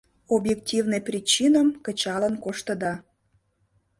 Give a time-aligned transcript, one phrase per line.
[0.35, 2.93] Объективный причиным кычалын коштыда.